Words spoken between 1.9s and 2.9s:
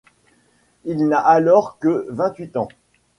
vingt-huit ans.